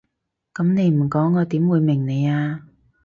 [0.55, 2.63] 噉你唔講我點會明你啊？